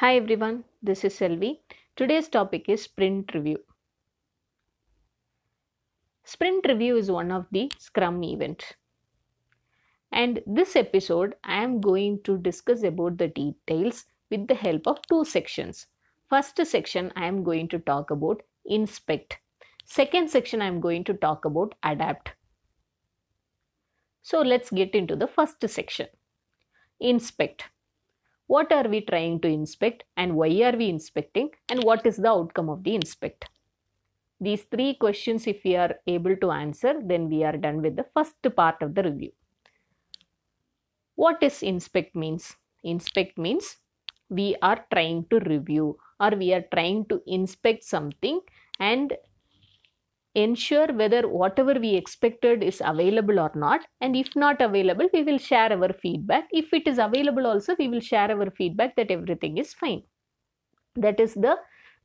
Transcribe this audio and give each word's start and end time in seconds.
Hi 0.00 0.16
everyone, 0.16 0.64
this 0.82 1.04
is 1.04 1.18
Selvi. 1.18 1.58
Today's 1.94 2.26
topic 2.26 2.70
is 2.70 2.84
sprint 2.84 3.34
review. 3.34 3.58
Sprint 6.24 6.64
review 6.66 6.96
is 6.96 7.10
one 7.10 7.30
of 7.30 7.44
the 7.50 7.70
Scrum 7.78 8.24
event. 8.24 8.76
And 10.10 10.40
this 10.46 10.74
episode 10.74 11.34
I 11.44 11.62
am 11.62 11.82
going 11.82 12.22
to 12.22 12.38
discuss 12.38 12.82
about 12.82 13.18
the 13.18 13.28
details 13.28 14.06
with 14.30 14.46
the 14.48 14.54
help 14.54 14.86
of 14.86 15.02
two 15.06 15.22
sections. 15.26 15.86
First 16.30 16.64
section 16.64 17.12
I 17.14 17.26
am 17.26 17.44
going 17.44 17.68
to 17.68 17.78
talk 17.78 18.10
about 18.10 18.40
inspect. 18.64 19.36
Second 19.84 20.30
section 20.30 20.62
I 20.62 20.66
am 20.66 20.80
going 20.80 21.04
to 21.04 21.12
talk 21.12 21.44
about 21.44 21.74
adapt. 21.82 22.30
So 24.22 24.40
let's 24.40 24.70
get 24.70 24.94
into 24.94 25.14
the 25.14 25.26
first 25.26 25.68
section. 25.68 26.06
Inspect 27.00 27.64
what 28.52 28.72
are 28.76 28.88
we 28.92 29.00
trying 29.10 29.38
to 29.42 29.48
inspect 29.48 30.02
and 30.16 30.34
why 30.34 30.50
are 30.68 30.76
we 30.76 30.88
inspecting 30.88 31.48
and 31.70 31.84
what 31.84 32.04
is 32.04 32.16
the 32.16 32.28
outcome 32.28 32.68
of 32.68 32.82
the 32.82 32.94
inspect? 32.96 33.44
These 34.40 34.64
three 34.64 34.94
questions 34.94 35.46
if 35.46 35.62
we 35.64 35.76
are 35.76 35.94
able 36.08 36.36
to 36.36 36.50
answer 36.50 36.94
then 37.00 37.28
we 37.28 37.44
are 37.44 37.56
done 37.56 37.80
with 37.80 37.94
the 37.94 38.06
first 38.14 38.34
part 38.56 38.82
of 38.82 38.96
the 38.96 39.04
review. 39.04 39.30
What 41.14 41.40
is 41.42 41.62
inspect 41.62 42.16
means? 42.16 42.56
Inspect 42.82 43.38
means 43.38 43.76
we 44.28 44.56
are 44.62 44.84
trying 44.92 45.26
to 45.30 45.38
review 45.40 45.98
or 46.18 46.30
we 46.30 46.52
are 46.52 46.64
trying 46.74 47.04
to 47.06 47.22
inspect 47.26 47.84
something 47.84 48.40
and 48.80 49.16
ensure 50.34 50.86
whether 50.92 51.28
whatever 51.28 51.74
we 51.74 51.94
expected 51.94 52.62
is 52.62 52.80
available 52.84 53.40
or 53.40 53.50
not. 53.54 53.80
And 54.00 54.16
if 54.16 54.34
not 54.36 54.60
available 54.60 55.08
we 55.12 55.22
will 55.22 55.38
share 55.38 55.72
our 55.72 55.92
feedback. 55.92 56.48
If 56.52 56.72
it 56.72 56.86
is 56.86 56.98
available 56.98 57.46
also 57.46 57.74
we 57.78 57.88
will 57.88 58.00
share 58.00 58.30
our 58.30 58.50
feedback 58.50 58.96
that 58.96 59.10
everything 59.10 59.58
is 59.58 59.74
fine. 59.74 60.02
That 60.96 61.20
is 61.20 61.34
the 61.34 61.56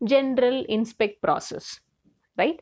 general 0.04 0.66
inspect 0.68 1.22
process 1.22 1.80
right? 2.38 2.60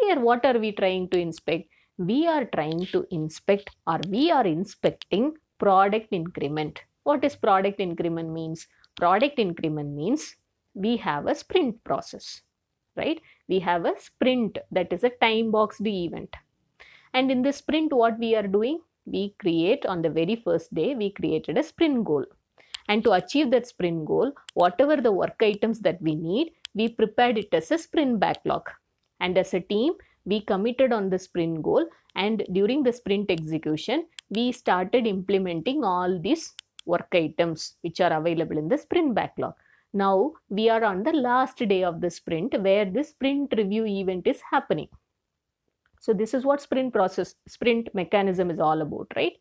Here 0.00 0.20
what 0.20 0.44
are 0.44 0.58
we 0.58 0.72
trying 0.72 1.08
to 1.10 1.18
inspect? 1.18 1.68
We 1.98 2.26
are 2.26 2.44
trying 2.44 2.86
to 2.86 3.06
inspect 3.10 3.70
or 3.86 4.00
we 4.08 4.30
are 4.30 4.46
inspecting 4.46 5.34
product 5.58 6.08
increment. 6.12 6.80
What 7.04 7.24
is 7.24 7.36
product 7.36 7.80
increment 7.80 8.30
means? 8.30 8.66
Product 8.96 9.38
increment 9.38 9.94
means 9.94 10.36
we 10.74 10.96
have 10.98 11.26
a 11.26 11.34
sprint 11.34 11.82
process 11.84 12.42
right? 12.96 13.20
We 13.48 13.58
have 13.60 13.84
a 13.84 13.98
sprint 13.98 14.58
that 14.70 14.92
is 14.92 15.04
a 15.04 15.10
time 15.10 15.50
boxed 15.50 15.86
event. 15.86 16.34
And 17.14 17.30
in 17.30 17.42
this 17.42 17.58
sprint 17.58 17.92
what 17.92 18.18
we 18.18 18.34
are 18.34 18.46
doing? 18.46 18.80
We 19.06 19.34
create 19.38 19.86
on 19.86 20.02
the 20.02 20.10
very 20.10 20.36
first 20.36 20.74
day 20.74 20.94
we 20.94 21.10
created 21.10 21.56
a 21.58 21.62
sprint 21.62 22.04
goal. 22.04 22.24
And 22.88 23.02
to 23.04 23.12
achieve 23.12 23.50
that 23.50 23.66
sprint 23.66 24.04
goal 24.06 24.32
whatever 24.54 24.96
the 24.96 25.12
work 25.12 25.36
items 25.40 25.80
that 25.80 26.00
we 26.00 26.14
need 26.14 26.52
we 26.74 26.88
prepared 26.88 27.38
it 27.38 27.52
as 27.52 27.70
a 27.70 27.78
sprint 27.78 28.20
backlog. 28.20 28.68
And 29.20 29.38
as 29.38 29.54
a 29.54 29.60
team 29.60 29.94
we 30.24 30.40
committed 30.40 30.92
on 30.92 31.10
the 31.10 31.18
sprint 31.18 31.62
goal. 31.62 31.86
And 32.14 32.44
during 32.52 32.82
the 32.82 32.92
sprint 32.92 33.30
execution 33.30 34.06
we 34.30 34.52
started 34.52 35.06
implementing 35.06 35.84
all 35.84 36.18
these 36.18 36.54
work 36.86 37.08
items 37.12 37.76
which 37.82 38.00
are 38.00 38.12
available 38.12 38.58
in 38.58 38.68
the 38.68 38.78
sprint 38.78 39.14
backlog 39.14 39.54
now 39.96 40.32
we 40.48 40.68
are 40.68 40.84
on 40.84 41.02
the 41.02 41.12
last 41.12 41.56
day 41.56 41.82
of 41.82 42.00
the 42.00 42.10
sprint 42.10 42.54
where 42.60 42.84
this 42.84 43.10
sprint 43.10 43.54
review 43.56 43.86
event 43.86 44.26
is 44.26 44.40
happening. 44.50 44.88
So 46.00 46.12
this 46.12 46.34
is 46.34 46.44
what 46.44 46.60
sprint 46.60 46.92
process, 46.92 47.34
sprint 47.48 47.88
mechanism 47.94 48.50
is 48.50 48.60
all 48.60 48.82
about, 48.82 49.08
right? 49.16 49.32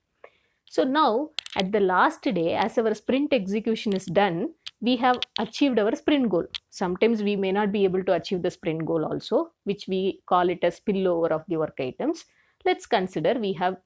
So 0.65 0.83
now 0.83 1.29
at 1.57 1.71
the 1.71 1.79
last 1.79 2.23
day, 2.23 2.55
as 2.55 2.77
our 2.77 2.93
sprint 2.93 3.33
execution 3.33 3.93
is 3.93 4.05
done, 4.05 4.53
we 4.81 4.95
have 4.97 5.19
achieved 5.39 5.79
our 5.79 5.95
sprint 5.95 6.29
goal. 6.29 6.45
Sometimes 6.69 7.21
we 7.21 7.35
may 7.35 7.51
not 7.51 7.71
be 7.71 7.83
able 7.83 8.03
to 8.05 8.13
achieve 8.13 8.41
the 8.41 8.51
sprint 8.51 8.85
goal 8.85 9.05
also, 9.05 9.51
which 9.65 9.85
we 9.87 10.21
call 10.25 10.49
it 10.49 10.63
a 10.63 10.67
spillover 10.67 11.31
of 11.31 11.43
the 11.47 11.57
work 11.57 11.77
items. 11.79 12.25
Let's 12.65 12.85
consider 12.85 13.33
we 13.39 13.53
have 13.53 13.77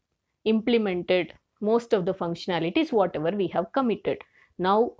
implemented 0.45 1.33
most 1.61 1.93
of 1.93 2.05
the 2.05 2.13
functionalities, 2.13 2.91
whatever 2.91 3.31
we 3.31 3.47
have 3.47 3.71
committed. 3.73 4.19
Now 4.57 4.91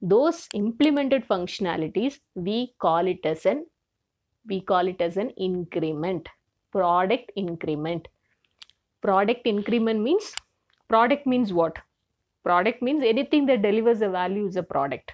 those 0.00 0.48
implemented 0.54 1.26
functionalities 1.28 2.20
we 2.34 2.72
call 2.78 3.06
it 3.06 3.20
as 3.24 3.44
an 3.44 3.66
we 4.48 4.60
call 4.60 4.86
it 4.88 5.00
as 5.00 5.16
an 5.18 5.30
increment 5.30 6.28
product 6.72 7.30
increment. 7.36 8.08
Product 9.02 9.46
increment 9.46 10.00
means 10.00 10.34
product 10.88 11.26
means 11.26 11.52
what? 11.52 11.76
Product 12.44 12.80
means 12.80 13.02
anything 13.04 13.44
that 13.46 13.62
delivers 13.62 14.00
a 14.02 14.08
value 14.08 14.46
is 14.46 14.56
a 14.56 14.62
product 14.62 15.12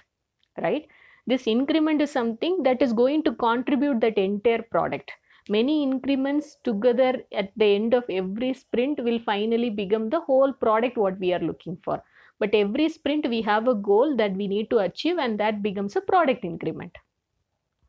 right? 0.61 0.87
This 1.25 1.45
increment 1.45 2.01
is 2.01 2.09
something 2.11 2.63
that 2.63 2.81
is 2.81 2.93
going 2.93 3.23
to 3.23 3.33
contribute 3.33 3.99
that 3.99 4.17
entire 4.17 4.61
product. 4.61 5.11
Many 5.49 5.83
increments 5.83 6.57
together 6.63 7.21
at 7.33 7.51
the 7.57 7.65
end 7.75 7.93
of 7.93 8.05
every 8.09 8.53
sprint 8.53 9.03
will 9.03 9.19
finally 9.19 9.69
become 9.69 10.09
the 10.09 10.21
whole 10.21 10.53
product 10.53 10.97
what 10.97 11.19
we 11.19 11.33
are 11.33 11.39
looking 11.39 11.77
for 11.83 12.01
but 12.39 12.53
every 12.53 12.89
sprint 12.89 13.27
we 13.27 13.41
have 13.41 13.67
a 13.67 13.75
goal 13.75 14.15
that 14.15 14.33
we 14.33 14.47
need 14.47 14.69
to 14.69 14.79
achieve 14.79 15.17
and 15.17 15.39
that 15.39 15.61
becomes 15.61 15.95
a 15.95 16.01
product 16.01 16.45
increment. 16.45 16.95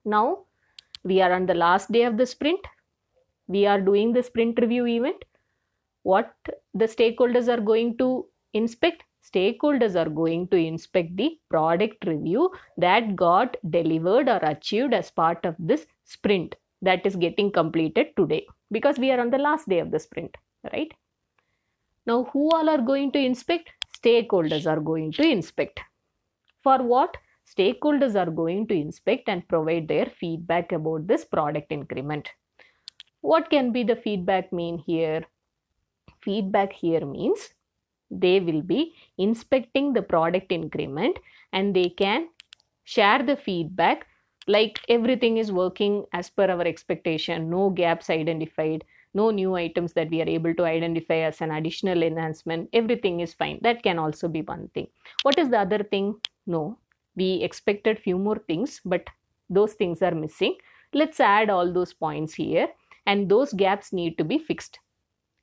Now 0.04 0.44
we 1.04 1.20
are 1.20 1.32
on 1.32 1.46
the 1.46 1.54
last 1.54 1.90
day 1.92 2.02
of 2.04 2.16
the 2.16 2.26
sprint. 2.26 2.60
We 3.46 3.66
are 3.66 3.80
doing 3.80 4.12
the 4.12 4.22
sprint 4.22 4.58
review 4.60 4.86
event. 4.86 5.24
What 6.02 6.32
the 6.74 6.86
stakeholders 6.86 7.48
are 7.48 7.60
going 7.60 7.98
to 7.98 8.26
inspect? 8.52 9.04
Stakeholders 9.22 9.94
are 9.94 10.08
going 10.08 10.48
to 10.48 10.56
inspect 10.56 11.16
the 11.16 11.38
product 11.50 12.06
review 12.06 12.50
that 12.78 13.14
got 13.14 13.56
delivered 13.68 14.28
or 14.28 14.38
achieved 14.42 14.94
as 14.94 15.10
part 15.10 15.44
of 15.44 15.54
this 15.58 15.86
sprint 16.04 16.54
that 16.80 17.04
is 17.04 17.16
getting 17.16 17.50
completed 17.52 18.08
today 18.16 18.46
because 18.70 18.98
we 18.98 19.10
are 19.10 19.20
on 19.20 19.30
the 19.30 19.38
last 19.38 19.68
day 19.68 19.80
of 19.80 19.90
the 19.90 19.98
sprint 19.98 20.34
right? 20.72 20.92
Now 22.06 22.24
who 22.24 22.50
all 22.50 22.70
are 22.70 22.80
going 22.80 23.12
to 23.12 23.18
inspect 23.18 23.70
stakeholders 23.98 24.66
are 24.66 24.80
going 24.80 25.12
to 25.12 25.22
inspect. 25.22 25.80
For 26.62 26.82
what? 26.82 27.16
Stakeholders 27.46 28.14
are 28.14 28.30
going 28.30 28.66
to 28.68 28.74
inspect 28.74 29.28
and 29.28 29.46
provide 29.48 29.88
their 29.88 30.06
feedback 30.06 30.72
about 30.72 31.06
this 31.06 31.24
product 31.24 31.72
increment. 31.72 32.28
What 33.22 33.50
can 33.50 33.72
be 33.72 33.84
the 33.84 33.96
feedback 33.96 34.52
mean 34.52 34.78
here? 34.78 35.24
Feedback 36.22 36.72
here 36.72 37.04
means 37.06 37.48
they 38.10 38.40
will 38.40 38.62
be 38.62 38.94
inspecting 39.16 39.92
the 39.92 40.02
product 40.02 40.52
increment 40.52 41.18
and 41.52 41.74
they 41.74 41.88
can 41.88 42.28
share 42.84 43.22
the 43.22 43.36
feedback 43.36 44.06
like 44.46 44.80
everything 44.88 45.36
is 45.36 45.52
working 45.52 46.04
as 46.12 46.30
per 46.30 46.50
our 46.50 46.62
expectation, 46.62 47.50
no 47.50 47.70
gaps 47.70 48.08
identified, 48.08 48.82
no 49.18 49.30
new 49.30 49.54
items 49.56 49.92
that 49.94 50.10
we 50.10 50.20
are 50.22 50.28
able 50.28 50.54
to 50.54 50.64
identify 50.64 51.18
as 51.28 51.40
an 51.40 51.50
additional 51.50 52.02
enhancement 52.02 52.68
everything 52.72 53.20
is 53.20 53.34
fine. 53.34 53.58
That 53.62 53.82
can 53.82 53.98
also 53.98 54.28
be 54.28 54.42
one 54.42 54.68
thing. 54.74 54.88
What 55.22 55.38
is 55.38 55.48
the 55.50 55.60
other 55.60 55.82
thing? 55.82 56.14
No. 56.46 56.78
We 57.16 57.42
expected 57.42 57.98
few 57.98 58.18
more 58.18 58.38
things 58.38 58.80
but 58.84 59.08
those 59.50 59.74
things 59.74 60.02
are 60.02 60.14
missing. 60.14 60.56
Let's 60.92 61.20
add 61.20 61.50
all 61.50 61.72
those 61.72 61.92
points 61.92 62.34
here 62.34 62.68
and 63.06 63.28
those 63.28 63.52
gaps 63.52 63.92
need 63.92 64.18
to 64.18 64.24
be 64.24 64.38
fixed. 64.38 64.78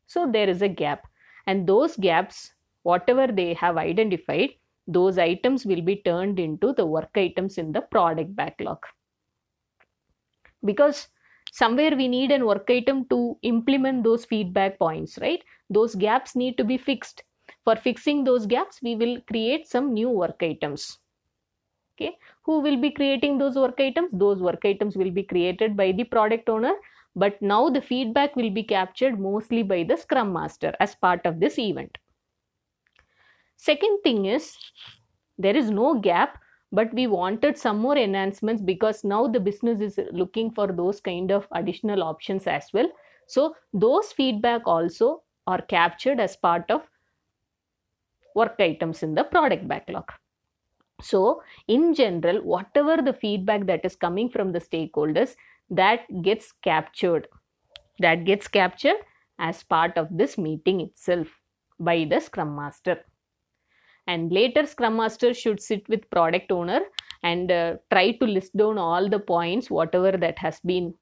So 0.08 0.30
there 0.32 0.50
is 0.50 0.62
a 0.62 0.70
gap 0.70 1.08
and 1.48 1.68
those 1.68 1.98
gaps 1.98 2.54
whatever 2.84 3.28
they 3.28 3.54
have 3.56 3.78
identified 3.78 4.52
those 4.88 5.18
items 5.18 5.66
will 5.66 5.82
be 5.82 5.96
turned 6.06 6.40
into 6.40 6.72
the 6.74 6.86
work 6.86 7.10
items 7.16 7.58
in 7.58 7.72
the 7.72 7.82
product 7.82 8.36
backlog. 8.36 8.86
Because 10.64 11.08
somewhere 11.60 11.96
we 12.00 12.08
need 12.08 12.32
an 12.32 12.46
work 12.46 12.70
item 12.70 13.06
to 13.14 13.20
implement 13.52 14.04
those 14.04 14.26
feedback 14.26 14.78
points 14.78 15.18
right? 15.22 15.44
Those 15.70 15.96
gaps 15.96 16.36
need 16.36 16.58
to 16.58 16.64
be 16.64 16.78
fixed. 16.78 17.24
For 17.64 17.76
fixing 17.76 18.24
those 18.24 18.46
gaps 18.46 18.82
we 18.82 18.96
will 18.96 19.22
create 19.22 19.68
some 19.68 19.94
new 19.94 20.10
work 20.10 20.44
items. 20.44 21.00
Okay? 21.96 22.18
Who 22.44 22.60
will 22.60 22.78
be 22.78 22.92
creating 22.92 23.38
those 23.38 23.56
work 23.56 23.80
items? 23.80 24.12
Those 24.12 24.42
work 24.42 24.66
items 24.66 24.98
will 24.98 25.12
be 25.12 25.24
created 25.24 25.78
by 25.78 25.92
the 25.94 26.04
product 26.04 26.50
owner 26.50 26.76
but 27.16 27.42
now 27.42 27.70
the 27.70 27.82
feedback 27.82 28.36
will 28.36 28.50
be 28.50 28.64
captured 28.64 29.20
mostly 29.20 29.64
by 29.64 29.84
the 29.84 29.96
scrum 29.96 30.34
master 30.34 30.74
as 30.80 30.96
part 30.96 31.26
of 31.26 31.40
this 31.40 31.58
event. 31.58 31.98
Second 33.56 34.00
thing 34.04 34.26
is 34.26 34.58
there 35.38 35.56
is 35.56 35.70
no 35.72 35.94
gap 36.00 36.38
but 36.72 36.94
we 36.94 37.08
wanted 37.08 37.58
some 37.58 37.78
more 37.80 37.98
enhancements 37.98 38.62
because 38.62 39.04
now 39.04 39.28
the 39.28 39.40
business 39.40 39.82
is 39.82 40.00
looking 40.12 40.52
for 40.52 40.68
those 40.68 41.00
kind 41.00 41.32
of 41.32 41.48
additional 41.52 42.04
options 42.04 42.48
as 42.48 42.70
well. 42.74 42.90
So 43.28 43.56
those 43.74 44.12
feedback 44.12 44.68
also 44.68 45.24
are 45.48 45.62
captured 45.62 46.20
as 46.20 46.36
part 46.36 46.70
of 46.70 46.82
work 48.36 48.56
items 48.60 49.04
in 49.04 49.16
the 49.16 49.24
product 49.24 49.68
backlog. 49.68 50.12
So 51.02 51.44
in 51.68 51.94
general 51.94 52.42
whatever 52.42 53.02
the 53.02 53.14
feedback 53.14 53.66
that 53.68 53.86
is 53.86 53.96
coming 53.96 54.30
from 54.30 54.52
the 54.52 54.60
stakeholders 54.60 55.36
that 55.70 56.02
gets 56.22 56.52
captured. 56.52 57.28
That 58.00 58.26
gets 58.26 58.48
captured 58.48 58.98
as 59.40 59.64
part 59.64 59.98
of 59.98 60.10
this 60.12 60.38
meeting 60.38 60.82
itself 60.82 61.28
by 61.80 62.06
the 62.10 62.20
scrum 62.20 62.56
master 62.56 63.04
and 64.08 64.32
later 64.32 64.66
scrum 64.66 64.98
master 64.98 65.34
should 65.34 65.62
sit 65.62 65.88
with 65.90 66.10
product 66.10 66.52
owner 66.52 66.82
and 67.24 67.52
uh, 67.52 67.76
try 67.92 68.12
to 68.12 68.26
list 68.26 68.56
down 68.56 68.78
all 68.78 69.10
the 69.10 69.20
points 69.20 69.70
whatever 69.70 70.12
that 70.18 70.38
has 70.38 70.60
been 70.62 70.94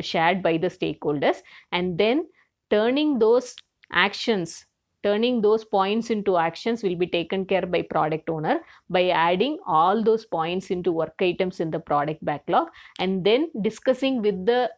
shared 0.00 0.42
by 0.42 0.56
the 0.56 0.68
stakeholders. 0.68 1.42
And 1.72 1.98
then 1.98 2.28
turning 2.70 3.18
those 3.18 3.54
actions 3.92 4.66
turning 5.06 5.40
those 5.40 5.64
points 5.64 6.10
into 6.10 6.36
actions 6.36 6.82
will 6.82 6.96
be 6.96 7.06
taken 7.06 7.44
care 7.44 7.64
by 7.64 7.80
product 7.82 8.28
owner 8.28 8.58
by 8.90 9.08
adding 9.10 9.56
all 9.64 10.02
those 10.02 10.24
points 10.26 10.70
into 10.70 10.90
work 10.90 11.14
items 11.20 11.60
in 11.60 11.70
the 11.70 11.78
product 11.78 12.24
backlog. 12.24 12.68
And 12.98 13.24
then 13.24 13.50
discussing 13.60 14.20
with 14.20 14.46
the 14.46 14.70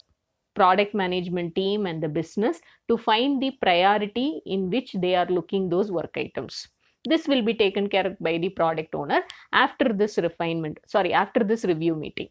product 0.55 0.95
management 0.95 1.55
team 1.55 1.87
and 1.87 2.03
the 2.03 2.09
business 2.09 2.61
to 2.89 2.99
find 2.99 3.41
the 3.41 3.53
priority 3.63 4.43
in 4.45 4.69
which 4.69 4.93
they 4.93 5.15
are 5.15 5.27
looking 5.27 5.71
those 5.71 5.91
work 5.91 6.15
items 6.17 6.69
this 7.05 7.27
will 7.27 7.43
be 7.43 7.55
taken 7.55 7.89
care 7.89 8.07
of 8.07 8.19
by 8.19 8.39
the 8.39 8.49
product 8.49 8.95
owner 8.95 9.23
after 9.53 9.93
this 9.93 10.19
refinement 10.19 10.79
sorry 10.87 11.13
after 11.13 11.45
this 11.45 11.65
review 11.65 11.95
meeting. 11.95 12.29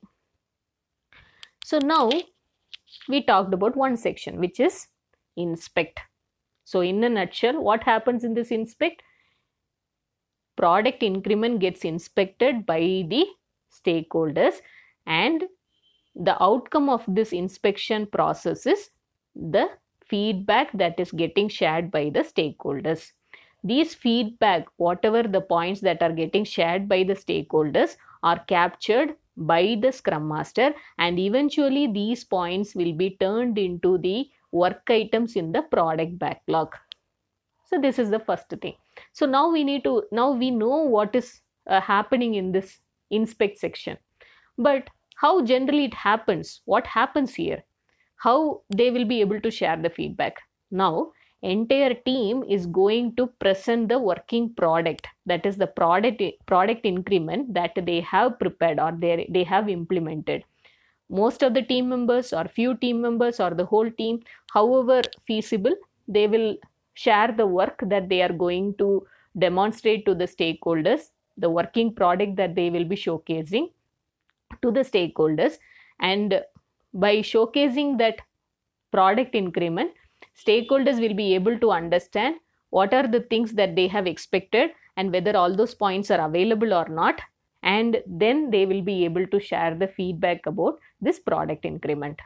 So 1.63 1.79
now 1.79 2.09
we 3.09 3.23
talked 3.23 3.53
about 3.53 3.75
one 3.75 3.97
section 3.97 4.39
which 4.39 4.59
is 4.59 4.87
inspect. 5.35 5.99
So 6.63 6.81
in 6.81 7.03
a 7.03 7.09
nutshell 7.09 7.61
what 7.61 7.83
happens 7.83 8.23
in 8.23 8.33
this 8.33 8.51
inspect? 8.51 9.03
Product 10.55 11.03
increment 11.03 11.59
gets 11.59 11.85
inspected 11.85 12.65
by 12.65 13.05
the 13.07 13.25
stakeholders 13.71 14.55
and 15.05 15.43
the 16.15 16.41
outcome 16.41 16.89
of 16.89 17.03
this 17.07 17.31
inspection 17.31 18.07
process 18.07 18.65
is 18.65 18.89
the 19.35 19.69
feedback 20.07 20.71
that 20.73 20.99
is 20.99 21.11
getting 21.11 21.47
shared 21.47 21.91
by 21.91 22.09
the 22.09 22.21
stakeholders 22.21 23.11
these 23.63 23.93
feedback 23.93 24.67
whatever 24.77 25.23
the 25.23 25.41
points 25.41 25.81
that 25.81 26.01
are 26.01 26.11
getting 26.11 26.43
shared 26.43 26.87
by 26.87 27.03
the 27.03 27.13
stakeholders 27.13 27.97
are 28.23 28.39
captured 28.45 29.15
by 29.35 29.77
the 29.81 29.91
scrum 29.91 30.27
master 30.27 30.73
and 30.97 31.19
eventually 31.19 31.87
these 31.87 32.23
points 32.23 32.73
will 32.75 32.93
be 32.93 33.17
turned 33.19 33.57
into 33.57 33.97
the 33.99 34.29
work 34.51 34.89
items 34.89 35.35
in 35.35 35.51
the 35.51 35.61
product 35.61 36.17
backlog. 36.17 36.75
So 37.65 37.79
this 37.79 37.99
is 37.99 38.09
the 38.09 38.19
first 38.19 38.49
thing. 38.49 38.75
So 39.13 39.25
now 39.25 39.49
we 39.51 39.63
need 39.63 39.83
to 39.83 40.03
now 40.11 40.31
we 40.31 40.51
know 40.51 40.77
what 40.77 41.15
is 41.15 41.41
uh, 41.67 41.81
happening 41.81 42.35
in 42.35 42.51
this 42.51 42.79
inspect 43.11 43.57
section. 43.59 43.97
But 44.57 44.89
how 45.17 45.43
generally 45.43 45.85
it 45.85 45.93
happens 45.93 46.61
what 46.65 46.87
happens 46.87 47.35
here? 47.35 47.63
How 48.17 48.61
they 48.69 48.89
will 48.89 49.05
be 49.05 49.21
able 49.21 49.41
to 49.41 49.51
share 49.51 49.77
the 49.77 49.89
feedback? 49.89 50.37
Now 50.71 51.11
entire 51.51 51.93
team 51.93 52.43
is 52.43 52.65
going 52.65 53.15
to 53.15 53.27
present 53.39 53.89
the 53.89 53.99
working 53.99 54.53
product. 54.53 55.07
That 55.25 55.45
is 55.45 55.57
the 55.57 55.67
product 55.67 56.21
product 56.45 56.85
increment 56.85 57.53
that 57.53 57.73
they 57.89 58.01
have 58.01 58.39
prepared 58.39 58.79
or 58.79 58.91
they, 58.91 59.27
they 59.31 59.43
have 59.43 59.69
implemented. 59.69 60.43
Most 61.09 61.43
of 61.43 61.53
the 61.53 61.61
team 61.61 61.89
members 61.89 62.33
or 62.33 62.45
few 62.45 62.75
team 62.75 63.01
members 63.01 63.39
or 63.39 63.51
the 63.51 63.65
whole 63.65 63.89
team 63.91 64.19
however 64.51 65.01
feasible 65.25 65.75
they 66.07 66.27
will 66.27 66.57
share 66.95 67.31
the 67.31 67.47
work 67.47 67.79
that 67.83 68.09
they 68.09 68.21
are 68.21 68.33
going 68.33 68.73
to 68.77 69.05
demonstrate 69.37 70.05
to 70.05 70.15
the 70.15 70.25
stakeholders 70.25 71.11
the 71.37 71.49
working 71.49 71.93
product 71.93 72.35
that 72.35 72.55
they 72.55 72.69
will 72.69 72.85
be 72.85 72.95
showcasing 72.95 73.71
to 74.61 74.71
the 74.71 74.81
stakeholders. 74.81 75.57
And 75.99 76.41
by 76.93 77.17
showcasing 77.17 77.97
that 77.99 78.19
product 78.91 79.35
increment 79.35 79.91
stakeholders 80.37 80.99
will 80.99 81.15
be 81.15 81.33
able 81.35 81.57
to 81.59 81.71
understand 81.71 82.35
what 82.69 82.93
are 82.93 83.07
the 83.07 83.21
things 83.21 83.53
that 83.53 83.75
they 83.75 83.87
have 83.87 84.07
expected 84.07 84.71
and 84.97 85.11
whether 85.11 85.35
all 85.35 85.55
those 85.55 85.73
points 85.73 86.11
are 86.11 86.25
available 86.25 86.73
or 86.73 86.87
not. 86.89 87.21
And 87.63 88.01
then 88.05 88.51
they 88.51 88.65
will 88.65 88.81
be 88.81 89.05
able 89.05 89.25
to 89.27 89.39
share 89.39 89.75
the 89.75 89.87
feedback 89.87 90.45
about 90.45 90.79
this 91.01 91.19
product 91.19 91.65
increment. 91.65 92.19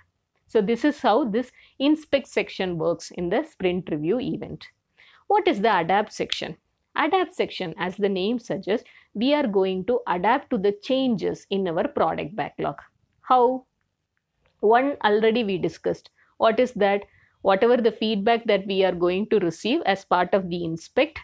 So 0.48 0.62
this 0.62 0.84
is 0.84 1.00
how 1.00 1.24
this 1.24 1.52
inspect 1.80 2.28
section 2.28 2.78
works 2.78 3.12
in 3.12 3.30
the 3.30 3.46
sprint 3.50 3.90
review 3.90 4.20
event. 4.20 4.68
What 5.28 5.48
is 5.48 5.62
the 5.62 5.80
adapt 5.80 6.12
section? 6.12 6.58
Adapt 6.96 7.34
section 7.34 7.74
as 7.78 7.96
the 7.96 8.10
name 8.10 8.38
suggests 8.38 8.86
we 9.14 9.34
are 9.34 9.48
going 9.48 9.86
to 9.86 10.02
adapt 10.08 10.50
to 10.50 10.58
the 10.58 10.74
changes 10.84 11.48
in 11.50 11.68
our 11.68 11.88
product 11.88 12.36
backlog. 12.36 12.82
How? 13.22 13.66
One 14.60 14.98
already 15.04 15.44
we 15.44 15.58
discussed. 15.58 16.10
What 16.38 16.60
is 16.60 16.74
that 16.74 17.04
whatever 17.42 17.78
the 17.78 17.92
feedback 17.92 18.46
that 18.46 18.66
we 18.68 18.84
are 18.84 18.94
going 18.94 19.28
to 19.30 19.40
receive 19.40 19.82
as 19.86 20.06
part 20.06 20.34
of 20.34 20.50
the 20.50 20.64
inspect 20.64 21.20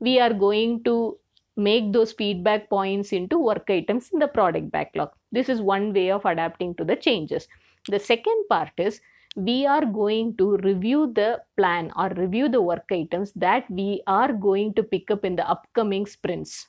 we 0.00 0.18
are 0.18 0.32
going 0.32 0.82
to 0.84 1.18
make 1.56 1.92
those 1.92 2.12
feedback 2.12 2.68
points 2.70 3.12
into 3.12 3.38
work 3.38 3.68
items 3.68 4.10
in 4.12 4.20
the 4.20 4.28
product 4.28 4.70
backlog. 4.70 5.10
This 5.32 5.48
is 5.48 5.60
one 5.60 5.92
way 5.92 6.10
of 6.10 6.24
adapting 6.24 6.74
to 6.76 6.84
the 6.84 6.96
changes. 6.96 7.48
The 7.88 7.98
second 7.98 8.44
part 8.48 8.72
is 8.76 9.00
we 9.36 9.66
are 9.66 9.84
going 9.84 10.36
to 10.36 10.56
review 10.58 11.12
the 11.14 11.42
plan 11.56 11.92
or 11.96 12.08
review 12.10 12.48
the 12.48 12.62
work 12.62 12.86
items 12.92 13.32
that 13.34 13.68
we 13.70 14.02
are 14.06 14.32
going 14.32 14.74
to 14.74 14.82
pick 14.82 15.10
up 15.10 15.24
in 15.24 15.36
the 15.36 15.48
upcoming 15.48 16.06
sprints. 16.06 16.68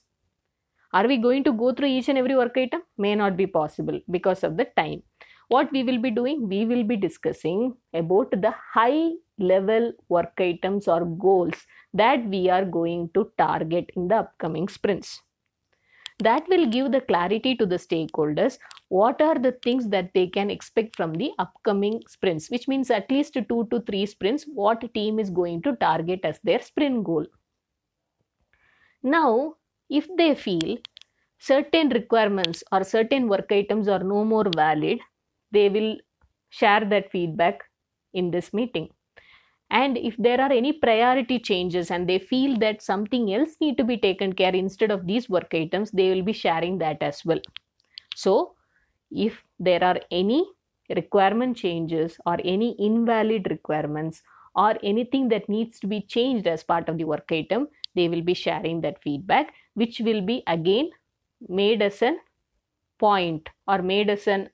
Are 0.93 1.07
we 1.07 1.17
going 1.17 1.43
to 1.43 1.53
go 1.53 1.73
through 1.73 1.87
each 1.87 2.09
and 2.09 2.17
every 2.17 2.35
work 2.35 2.57
item? 2.57 2.81
May 2.97 3.15
not 3.15 3.37
be 3.37 3.47
possible 3.47 3.99
because 4.09 4.43
of 4.43 4.57
the 4.57 4.65
time 4.65 5.03
what 5.49 5.71
we 5.71 5.83
will 5.83 5.97
be 5.99 6.11
doing? 6.11 6.47
We 6.47 6.65
will 6.65 6.83
be 6.83 6.95
discussing 6.95 7.75
about 7.93 8.31
the 8.31 8.53
high 8.73 9.11
level 9.37 9.93
work 10.07 10.33
items 10.39 10.87
or 10.87 11.05
goals 11.05 11.55
that 11.93 12.25
we 12.25 12.49
are 12.49 12.65
going 12.65 13.09
to 13.15 13.31
target 13.37 13.89
in 13.95 14.07
the 14.07 14.17
upcoming 14.17 14.67
sprints. 14.67 15.21
That 16.19 16.47
will 16.49 16.65
give 16.65 16.91
the 16.91 17.01
clarity 17.01 17.55
to 17.55 17.65
the 17.65 17.77
stakeholders. 17.77 18.57
What 18.89 19.21
are 19.21 19.39
the 19.39 19.53
things 19.63 19.87
that 19.89 20.13
they 20.13 20.27
can 20.27 20.49
expect 20.49 20.95
from 20.95 21.13
the 21.13 21.31
upcoming 21.39 22.03
sprints? 22.07 22.49
Which 22.49 22.67
means 22.67 22.91
at 22.91 23.09
least 23.09 23.33
2 23.33 23.43
to 23.71 23.81
3 23.81 24.05
sprints 24.05 24.45
what 24.53 24.93
team 24.93 25.17
is 25.17 25.29
going 25.29 25.61
to 25.63 25.75
target 25.77 26.19
as 26.23 26.39
their 26.43 26.61
sprint 26.61 27.05
goal. 27.05 27.25
Now 29.01 29.55
if 29.89 30.07
they 30.17 30.35
feel 30.35 30.77
certain 31.39 31.89
requirements 31.89 32.63
or 32.71 32.83
certain 32.83 33.29
work 33.29 33.51
items 33.51 33.87
are 33.87 34.03
no 34.03 34.25
more 34.25 34.45
valid 34.53 34.99
they 35.51 35.69
will 35.69 35.97
share 36.49 36.85
that 36.85 37.11
feedback 37.11 37.63
in 38.13 38.31
this 38.31 38.53
meeting. 38.53 38.89
And 39.71 39.97
if 39.97 40.15
there 40.17 40.41
are 40.41 40.51
any 40.51 40.73
priority 40.73 41.39
changes 41.39 41.91
and 41.91 42.09
they 42.09 42.19
feel 42.19 42.57
that 42.59 42.81
something 42.81 43.33
else 43.33 43.55
need 43.61 43.77
to 43.77 43.83
be 43.83 43.97
taken 43.97 44.33
care 44.33 44.55
instead 44.55 44.91
of 44.91 45.05
these 45.05 45.29
work 45.29 45.53
items 45.53 45.91
they 45.91 46.13
will 46.13 46.23
be 46.23 46.33
sharing 46.33 46.79
that 46.79 47.03
as 47.03 47.23
well. 47.23 47.41
So 48.15 48.55
if 49.11 49.43
there 49.59 49.83
are 49.83 49.99
any 50.11 50.47
requirement 50.95 51.57
changes 51.57 52.17
or 52.25 52.37
any 52.43 52.75
invalid 52.79 53.47
requirements 53.51 54.23
or 54.55 54.77
anything 54.83 55.29
that 55.29 55.47
needs 55.49 55.79
to 55.79 55.87
be 55.87 56.01
changed 56.01 56.47
as 56.47 56.63
part 56.63 56.89
of 56.89 56.97
the 56.97 57.03
work 57.05 57.31
item 57.31 57.67
they 57.95 58.07
will 58.09 58.21
be 58.21 58.33
sharing 58.33 58.81
that 58.81 59.01
feedback 59.03 59.53
which 59.75 59.99
will 59.99 60.21
be 60.21 60.43
again 60.47 60.89
made 61.47 61.81
as 61.81 62.01
an 62.01 62.19
point 62.99 63.49
or 63.67 63.81
made 63.81 64.09
as 64.09 64.27
an 64.27 64.49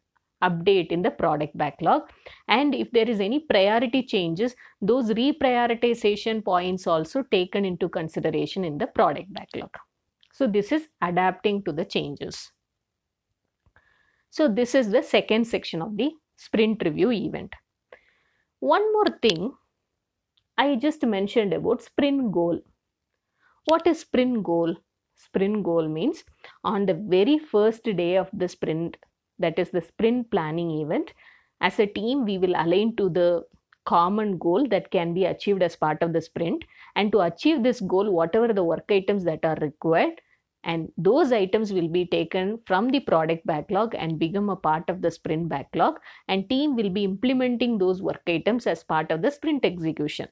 update 0.49 0.91
in 0.91 1.01
the 1.01 1.11
product 1.11 1.57
backlog. 1.57 2.09
And 2.47 2.75
if 2.75 2.91
there 2.91 3.09
is 3.09 3.19
any 3.19 3.39
priority 3.39 4.03
changes 4.03 4.55
those 4.81 5.09
reprioritization 5.11 6.43
points 6.43 6.87
also 6.87 7.23
taken 7.23 7.65
into 7.65 7.89
consideration 7.89 8.63
in 8.63 8.77
the 8.77 8.87
product 8.87 9.33
backlog. 9.33 9.71
So 10.33 10.47
this 10.47 10.71
is 10.71 10.89
adapting 11.01 11.63
to 11.63 11.71
the 11.71 11.85
changes. 11.85 12.51
So 14.29 14.47
this 14.47 14.75
is 14.75 14.91
the 14.91 15.01
second 15.01 15.45
section 15.47 15.81
of 15.81 15.97
the 15.97 16.11
sprint 16.35 16.83
review 16.85 17.11
event. 17.11 17.53
One 18.59 18.91
more 18.91 19.05
thing 19.21 19.55
i 20.57 20.75
just 20.75 21.01
mentioned 21.05 21.53
about 21.53 21.81
sprint 21.81 22.29
goal. 22.33 22.59
What 23.65 23.85
is 23.85 23.99
sprint 23.99 24.43
goal? 24.43 24.75
Sprint 25.15 25.63
goal 25.63 25.87
means 25.87 26.23
on 26.63 26.87
the 26.87 26.95
very 26.95 27.37
first 27.37 27.83
day 27.83 28.15
of 28.17 28.29
the 28.33 28.47
sprint 28.47 28.97
that 29.39 29.59
is 29.59 29.71
the 29.71 29.81
sprint 29.81 30.31
planning 30.31 30.71
event. 30.81 31.13
As 31.61 31.79
a 31.79 31.85
team 31.87 32.25
we 32.25 32.37
will 32.37 32.55
align 32.55 32.95
to 32.97 33.09
the 33.09 33.45
common 33.85 34.37
goal 34.37 34.67
that 34.67 34.91
can 34.91 35.13
be 35.13 35.25
achieved 35.25 35.61
as 35.61 35.75
part 35.75 36.01
of 36.01 36.13
the 36.13 36.21
sprint. 36.21 36.65
And 36.95 37.11
to 37.11 37.21
achieve 37.21 37.63
this 37.63 37.81
goal 37.81 38.11
whatever 38.11 38.51
the 38.53 38.63
work 38.63 38.85
items 38.89 39.23
that 39.25 39.45
are 39.45 39.57
required 39.61 40.21
and 40.63 40.91
those 40.97 41.31
items 41.31 41.71
will 41.71 41.87
be 41.87 42.07
taken 42.07 42.59
from 42.65 42.89
the 42.89 42.99
product 42.99 43.45
backlog 43.45 43.93
and 43.93 44.17
become 44.17 44.49
a 44.49 44.55
part 44.55 44.89
of 44.89 45.01
the 45.01 45.11
sprint 45.11 45.47
backlog. 45.47 45.99
And 46.27 46.49
team 46.49 46.75
will 46.75 46.89
be 46.89 47.03
implementing 47.03 47.77
those 47.77 48.01
work 48.01 48.23
items 48.27 48.65
as 48.65 48.83
part 48.83 49.11
of 49.11 49.21
the 49.21 49.29
sprint 49.29 49.63
execution. 49.63 50.27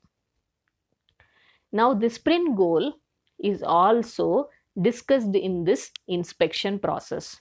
Now 1.72 1.94
the 1.94 2.10
sprint 2.10 2.56
goal 2.58 2.94
is 3.44 3.62
also 3.62 4.50
discussed 4.82 5.36
in 5.36 5.66
this 5.66 5.92
inspection 6.08 6.80
process 6.80 7.40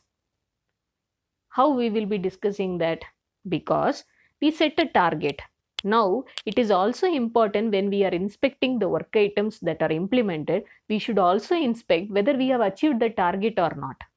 how 1.59 1.69
we 1.71 1.91
will 1.91 2.07
be 2.07 2.19
discussing 2.19 2.79
that 2.79 3.03
because 3.49 4.05
we 4.41 4.51
set 4.51 4.79
a 4.79 4.87
target 4.99 5.41
now 5.85 6.25
it 6.47 6.59
is 6.63 6.71
also 6.71 7.07
important 7.21 7.73
when 7.73 7.91
we 7.91 8.05
are 8.05 8.15
inspecting 8.23 8.79
the 8.79 8.89
work 8.89 9.17
items 9.17 9.59
that 9.61 9.83
are 9.83 9.93
implemented 9.93 10.65
we 10.89 10.99
should 10.99 11.19
also 11.19 11.57
inspect 11.57 12.11
whether 12.11 12.35
we 12.43 12.49
have 12.49 12.61
achieved 12.61 13.01
the 13.01 13.11
target 13.23 13.59
or 13.67 13.73
not 13.87 14.09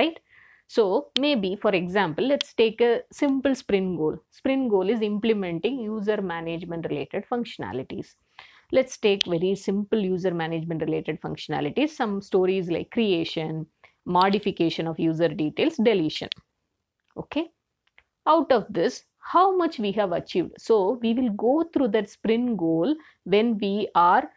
right 0.00 0.20
So 0.74 0.84
maybe, 1.22 1.48
for 1.62 1.70
example, 1.78 2.26
let's 2.32 2.54
take 2.60 2.80
a 2.86 3.02
simple 3.18 3.54
sprint 3.60 3.90
goal. 4.00 4.14
Sprint 4.38 4.70
goal 4.74 4.88
is 4.94 5.02
implementing 5.08 5.76
user 5.80 6.16
management 6.30 6.86
related 6.90 7.26
functionalities. 7.32 8.14
Let's 8.78 8.96
take 9.06 9.26
very 9.34 9.52
simple 9.64 10.00
user 10.00 10.32
management 10.42 10.82
related 10.86 11.20
functionalities. 11.26 11.90
Some 11.90 12.14
stories 12.30 12.70
like 12.76 12.90
creation, 12.98 13.66
modification 14.18 14.86
of 14.92 14.98
user 15.08 15.28
details, 15.44 15.76
deletion. 15.90 16.30
Okay. 17.16 17.50
Out 18.26 18.50
of 18.52 18.66
this, 18.70 19.04
how 19.18 19.56
much 19.56 19.78
we 19.78 19.92
have 19.92 20.12
achieved. 20.12 20.52
So 20.58 20.98
we 21.02 21.14
will 21.14 21.30
go 21.30 21.64
through 21.72 21.88
that 21.88 22.10
sprint 22.10 22.56
goal 22.56 22.94
when 23.24 23.58
we 23.58 23.88
are 23.94 24.30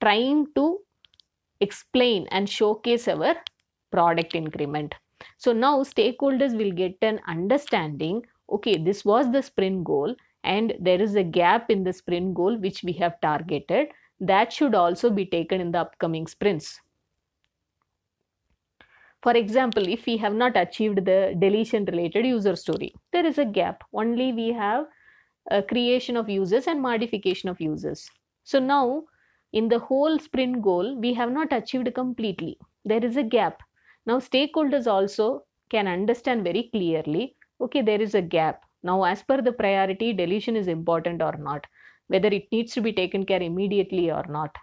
trying 0.00 0.46
to 0.54 0.78
explain 1.60 2.26
and 2.30 2.48
showcase 2.48 3.08
our 3.08 3.34
product 3.90 4.34
increment. 4.34 4.94
So 5.36 5.52
now 5.52 5.82
stakeholders 5.82 6.56
will 6.56 6.72
get 6.72 6.96
an 7.02 7.20
understanding 7.26 8.24
okay, 8.50 8.76
this 8.78 9.04
was 9.04 9.30
the 9.30 9.42
sprint 9.42 9.84
goal 9.84 10.14
and 10.44 10.74
there 10.80 11.00
is 11.00 11.14
a 11.14 11.22
gap 11.22 11.70
in 11.70 11.84
the 11.84 11.92
sprint 11.92 12.34
goal 12.34 12.56
which 12.56 12.82
we 12.82 12.92
have 12.94 13.20
targeted. 13.20 13.88
That 14.20 14.52
should 14.52 14.74
also 14.74 15.10
be 15.10 15.26
taken 15.26 15.60
in 15.60 15.72
the 15.72 15.80
upcoming 15.80 16.26
sprints. 16.26 16.80
For 19.22 19.32
example, 19.32 19.88
if 19.88 20.06
we 20.06 20.16
have 20.18 20.34
not 20.34 20.56
achieved 20.56 21.04
the 21.04 21.34
deletion 21.38 21.84
related 21.84 22.24
user 22.26 22.56
story, 22.56 22.94
there 23.12 23.26
is 23.26 23.38
a 23.38 23.44
gap. 23.44 23.84
Only 23.92 24.32
we 24.32 24.52
have 24.52 24.86
a 25.50 25.62
creation 25.62 26.16
of 26.16 26.28
users 26.28 26.66
and 26.66 26.80
modification 26.80 27.48
of 27.48 27.60
users. 27.60 28.08
So 28.44 28.58
now 28.58 29.04
in 29.52 29.68
the 29.68 29.78
whole 29.78 30.18
sprint 30.18 30.62
goal, 30.62 30.96
we 30.98 31.14
have 31.14 31.32
not 31.32 31.52
achieved 31.52 31.92
completely. 31.94 32.58
There 32.84 33.04
is 33.04 33.16
a 33.16 33.22
gap. 33.22 33.62
Now 34.06 34.18
stakeholders 34.18 34.86
also 34.86 35.44
can 35.70 35.88
understand 35.88 36.44
very 36.44 36.70
clearly, 36.72 37.36
okay, 37.60 37.82
there 37.82 38.00
is 38.00 38.14
a 38.14 38.22
gap. 38.22 38.62
Now 38.82 39.02
as 39.04 39.22
per 39.22 39.42
the 39.42 39.52
priority, 39.52 40.12
deletion 40.12 40.56
is 40.56 40.68
important 40.68 41.22
or 41.22 41.32
not, 41.38 41.66
whether 42.06 42.28
it 42.28 42.46
needs 42.52 42.72
to 42.74 42.80
be 42.80 42.92
taken 42.92 43.26
care 43.26 43.42
immediately 43.42 44.10
or 44.10 44.24
not. 44.28 44.54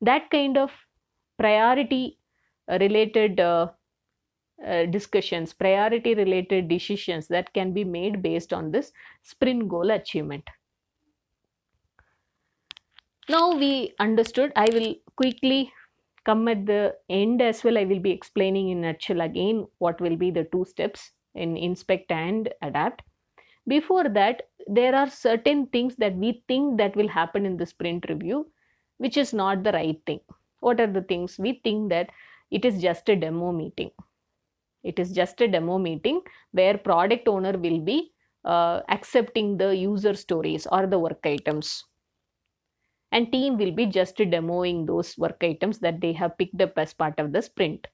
That 0.00 0.30
kind 0.30 0.58
of 0.58 0.72
priority 1.38 2.18
related 2.68 3.40
uh, 3.40 3.68
uh, 4.64 4.86
discussions, 4.86 5.52
priority 5.52 6.14
related 6.14 6.68
decisions 6.68 7.28
that 7.28 7.52
can 7.52 7.72
be 7.72 7.84
made 7.84 8.22
based 8.22 8.52
on 8.52 8.70
this 8.70 8.92
sprint 9.22 9.68
goal 9.68 9.90
achievement. 9.90 10.48
Now 13.28 13.56
we 13.56 13.94
understood. 13.98 14.52
I 14.56 14.66
will 14.72 14.94
quickly 15.16 15.72
come 16.24 16.48
at 16.48 16.66
the 16.66 16.96
end 17.08 17.42
as 17.42 17.62
well. 17.64 17.78
I 17.78 17.84
will 17.84 18.00
be 18.00 18.10
explaining 18.10 18.68
in 18.70 18.80
nutshell 18.80 19.20
again 19.20 19.66
what 19.78 20.00
will 20.00 20.16
be 20.16 20.30
the 20.30 20.44
two 20.44 20.64
steps 20.64 21.12
in 21.34 21.56
inspect 21.56 22.10
and 22.10 22.52
adapt. 22.62 23.02
Before 23.68 24.08
that, 24.08 24.50
there 24.66 24.94
are 24.94 25.10
certain 25.10 25.66
things 25.68 25.96
that 25.96 26.16
we 26.16 26.44
think 26.48 26.78
that 26.78 26.96
will 26.96 27.08
happen 27.08 27.46
in 27.46 27.56
the 27.58 27.66
sprint 27.66 28.06
review, 28.08 28.52
which 28.98 29.16
is 29.16 29.34
not 29.34 29.64
the 29.64 29.72
right 29.72 30.00
thing. 30.06 30.20
What 30.60 30.80
are 30.80 30.86
the 30.92 31.02
things? 31.02 31.38
We 31.38 31.60
think 31.64 31.90
that 31.90 32.10
it 32.50 32.64
is 32.64 32.80
just 32.82 33.08
a 33.08 33.16
demo 33.16 33.52
meeting 33.52 33.90
it 34.86 34.98
is 34.98 35.12
just 35.12 35.40
a 35.40 35.48
demo 35.48 35.78
meeting 35.78 36.20
where 36.52 36.78
product 36.78 37.28
owner 37.28 37.58
will 37.58 37.80
be 37.80 38.12
uh, 38.44 38.80
accepting 38.88 39.56
the 39.58 39.76
user 39.76 40.14
stories 40.14 40.66
or 40.70 40.86
the 40.86 40.98
work 40.98 41.20
items. 41.24 41.84
And 43.12 43.30
team 43.32 43.56
will 43.56 43.72
be 43.72 43.86
just 43.86 44.16
demoing 44.16 44.86
those 44.86 45.16
work 45.18 45.42
items 45.42 45.78
that 45.80 46.00
they 46.00 46.12
have 46.12 46.38
picked 46.38 46.60
up 46.60 46.78
as 46.78 46.94
part 46.94 47.18
of 47.18 47.32
the 47.32 47.42
sprint. 47.42 47.86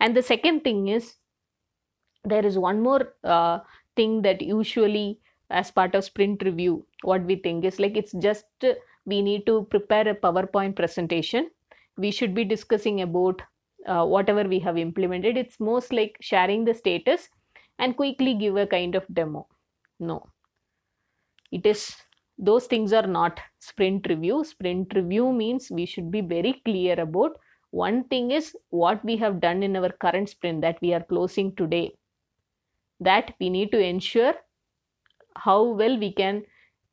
And 0.00 0.16
the 0.16 0.22
second 0.22 0.64
thing 0.64 0.88
is 0.88 1.16
there 2.24 2.44
is 2.44 2.58
one 2.58 2.80
more 2.80 3.14
uh, 3.24 3.60
thing 3.96 4.22
that 4.22 4.42
usually 4.42 5.20
as 5.50 5.70
part 5.70 5.94
of 5.94 6.04
sprint 6.04 6.42
review 6.42 6.86
what 7.02 7.22
we 7.24 7.36
think 7.36 7.64
is 7.64 7.78
like 7.78 7.96
it's 7.96 8.12
just 8.12 8.44
uh, 8.62 8.74
we 9.06 9.22
need 9.22 9.46
to 9.46 9.64
prepare 9.70 10.06
a 10.08 10.14
powerpoint 10.14 10.76
presentation 10.76 11.50
we 11.96 12.10
should 12.10 12.34
be 12.34 12.44
discussing 12.44 13.00
about 13.00 13.40
uh, 13.88 14.04
whatever 14.04 14.44
we 14.44 14.58
have 14.60 14.76
implemented 14.76 15.36
it's 15.36 15.58
most 15.58 15.92
like 15.92 16.16
sharing 16.20 16.64
the 16.64 16.74
status 16.74 17.28
and 17.78 17.96
quickly 17.96 18.34
give 18.34 18.56
a 18.56 18.66
kind 18.66 18.94
of 18.94 19.04
demo. 19.12 19.46
No. 19.98 20.26
It 21.50 21.64
is 21.64 21.96
those 22.38 22.66
things 22.66 22.92
are 22.92 23.06
not 23.06 23.40
sprint 23.58 24.06
review. 24.08 24.44
Sprint 24.44 24.92
review 24.94 25.32
means 25.32 25.70
we 25.70 25.86
should 25.86 26.10
be 26.10 26.20
very 26.20 26.60
clear 26.64 27.00
about 27.00 27.36
one 27.70 28.04
thing 28.04 28.30
is 28.30 28.56
what 28.70 29.04
we 29.04 29.16
have 29.16 29.40
done 29.40 29.62
in 29.62 29.76
our 29.76 29.90
current 29.90 30.28
sprint 30.28 30.60
that 30.62 30.78
we 30.80 30.94
are 30.94 31.02
closing 31.02 31.54
today. 31.56 31.92
That 33.00 33.34
we 33.40 33.50
need 33.50 33.72
to 33.72 33.78
ensure 33.78 34.34
how 35.36 35.62
well 35.64 35.98
we 35.98 36.12
can 36.12 36.44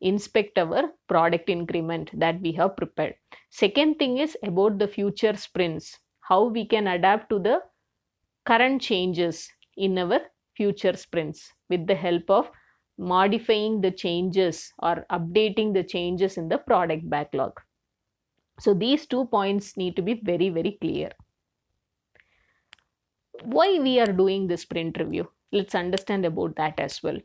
inspect 0.01 0.57
our 0.57 0.91
product 1.07 1.49
increment 1.49 2.09
that 2.19 2.41
we 2.41 2.51
have 2.53 2.75
prepared. 2.75 3.15
Second 3.49 3.95
thing 3.95 4.17
is 4.17 4.37
about 4.43 4.77
the 4.77 4.87
future 4.87 5.35
sprints 5.35 5.99
how 6.29 6.45
we 6.45 6.65
can 6.65 6.87
adapt 6.87 7.29
to 7.29 7.39
the 7.39 7.63
current 8.45 8.81
changes 8.81 9.51
in 9.77 9.97
our 9.99 10.19
future 10.55 10.95
sprints 10.97 11.53
with 11.69 11.87
the 11.87 11.95
help 11.95 12.29
of 12.29 12.51
modifying 12.97 13.81
the 13.81 13.91
changes 13.91 14.73
or 14.79 15.05
updating 15.11 15.73
the 15.73 15.83
changes 15.83 16.37
in 16.37 16.49
the 16.49 16.57
product 16.57 17.09
backlog. 17.09 17.61
So 18.59 18.73
these 18.73 19.07
two 19.07 19.27
points 19.27 19.77
need 19.77 19.95
to 19.95 20.01
be 20.01 20.15
very, 20.15 20.49
very 20.49 20.73
clear. 20.81 21.11
Why 23.45 23.79
we 23.79 23.97
are 24.01 24.11
doing 24.11 24.47
this 24.47 24.63
sprint 24.63 24.99
review? 24.99 25.31
Let's 25.53 25.73
understand 25.73 26.25
about 26.25 26.57
that 26.57 26.77
as 26.81 27.01
well. 27.01 27.21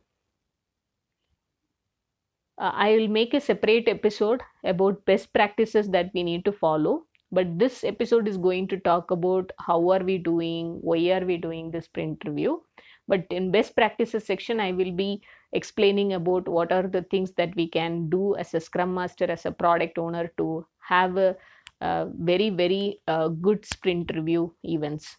Uh, 2.58 2.70
I 2.74 2.92
will 2.96 3.08
make 3.08 3.34
a 3.34 3.40
separate 3.40 3.88
episode 3.88 4.42
about 4.62 5.04
best 5.04 5.32
practices 5.32 5.90
that 5.90 6.10
we 6.14 6.22
need 6.22 6.44
to 6.44 6.52
follow 6.52 7.06
but 7.32 7.58
this 7.58 7.84
episode 7.84 8.26
is 8.28 8.36
going 8.36 8.66
to 8.68 8.78
talk 8.80 9.10
about 9.10 9.52
how 9.58 9.90
are 9.90 10.02
we 10.02 10.18
doing 10.18 10.78
why 10.82 10.98
are 11.10 11.24
we 11.24 11.36
doing 11.36 11.70
this 11.70 11.84
sprint 11.86 12.22
review. 12.26 12.64
But 13.08 13.26
in 13.30 13.50
best 13.50 13.74
practices 13.74 14.24
section 14.24 14.60
i 14.60 14.72
will 14.72 14.92
be 14.92 15.22
explaining 15.52 16.12
about 16.12 16.48
what 16.48 16.72
are 16.72 16.86
the 16.86 17.02
things 17.02 17.32
that 17.32 17.54
we 17.56 17.68
can 17.68 18.08
do 18.08 18.36
as 18.36 18.54
a 18.54 18.60
scrum 18.60 18.94
master 18.94 19.30
as 19.30 19.46
a 19.46 19.52
product 19.52 19.98
owner 19.98 20.32
to 20.38 20.66
have 20.78 21.16
a, 21.16 21.36
a 21.80 22.08
very 22.14 22.50
very 22.50 23.00
uh, 23.08 23.28
good 23.28 23.64
sprint 23.64 24.12
review 24.14 24.54
events. 24.62 25.16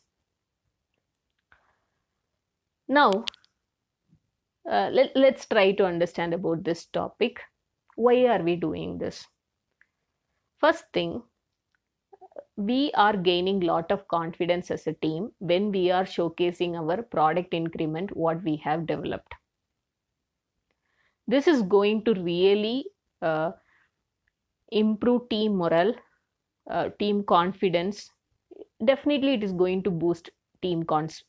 Now 2.87 3.25
uh, 4.69 4.89
let, 4.91 5.11
let's 5.15 5.45
try 5.45 5.71
to 5.73 5.85
understand 5.85 6.33
about 6.33 6.63
this 6.63 6.85
topic. 6.85 7.41
Why 7.95 8.25
are 8.27 8.41
we 8.41 8.55
doing 8.55 8.97
this? 8.99 9.27
First 10.59 10.85
thing 10.93 11.23
we 12.55 12.91
are 12.93 13.17
gaining 13.17 13.59
lot 13.61 13.91
of 13.91 14.07
confidence 14.07 14.71
as 14.71 14.87
a 14.87 14.93
team 14.93 15.33
when 15.39 15.71
we 15.71 15.91
are 15.91 16.05
showcasing 16.05 16.75
our 16.79 17.03
product 17.03 17.53
increment 17.53 18.15
what 18.15 18.41
we 18.43 18.55
have 18.57 18.85
developed. 18.85 19.33
This 21.27 21.47
is 21.47 21.63
going 21.63 22.03
to 22.05 22.13
really 22.13 22.85
uh, 23.23 23.53
improve 24.71 25.29
team 25.29 25.55
morale 25.57 25.93
uh, 26.69 26.89
team 26.99 27.23
confidence. 27.23 28.11
Definitely 28.83 29.35
it 29.35 29.43
is 29.43 29.53
going 29.53 29.83
to 29.83 29.91
boost 29.91 30.29
team 30.61 30.83
cons- 30.83 31.23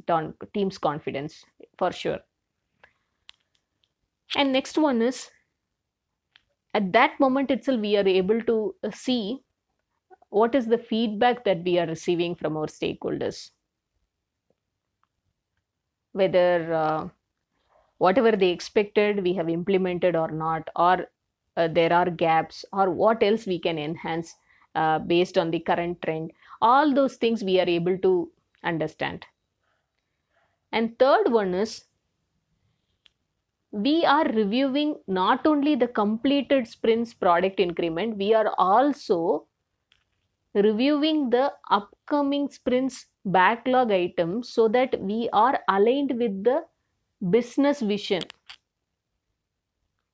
team's 0.55 0.79
confidence 0.79 1.45
for 1.79 1.93
sure. 1.93 2.21
And 4.37 4.53
next 4.53 4.77
one 4.79 5.01
is 5.03 5.31
at 6.75 6.93
that 6.93 7.19
moment 7.21 7.51
itself 7.51 7.81
we 7.81 7.97
are 7.97 8.07
able 8.07 8.41
to 8.43 8.57
see 8.93 9.43
what 10.33 10.55
is 10.55 10.67
the 10.67 10.79
feedback 10.79 11.45
that 11.45 11.63
we 11.63 11.79
are 11.79 11.87
receiving 11.87 12.35
from 12.35 12.57
our 12.57 12.67
stakeholders? 12.67 13.51
Whether 16.13 16.73
uh, 16.73 17.09
whatever 17.99 18.33
they 18.33 18.49
expected 18.49 19.23
we 19.23 19.35
have 19.35 19.51
implemented 19.51 20.17
or 20.17 20.31
not 20.31 20.69
or 20.75 21.07
uh, 21.57 21.69
there 21.69 21.93
are 21.93 22.09
gaps 22.11 22.65
or 22.73 22.91
what 22.91 23.23
else 23.23 23.47
we 23.47 23.59
can 23.59 23.79
enhance 23.79 24.35
uh, 24.75 24.99
based 25.01 25.37
on 25.37 25.51
the 25.51 25.61
current 25.61 26.01
trend. 26.01 26.33
All 26.63 26.95
those 26.95 27.17
things 27.17 27.45
we 27.45 27.61
are 27.61 27.69
able 27.69 27.99
to 27.99 28.33
understand. 28.65 29.27
And 30.73 30.99
third 30.99 31.31
one 31.31 31.53
is 31.53 31.85
we 33.71 34.07
are 34.07 34.25
reviewing 34.25 34.97
not 35.07 35.47
only 35.47 35.75
the 35.75 35.89
completed 35.89 36.67
sprints 36.67 37.13
product 37.13 37.61
increment 37.61 38.17
we 38.17 38.33
are 38.33 38.55
also 38.57 39.47
reviewing 40.55 41.31
the 41.31 41.53
upcoming 41.71 42.49
sprints 42.51 43.07
backlog 43.25 43.91
items 43.93 44.49
so 44.51 44.69
that 44.69 45.01
we 45.01 45.29
are 45.33 45.61
aligned 45.69 46.19
with 46.19 46.45
the 46.45 46.65
business 47.31 47.81
vision. 47.81 48.23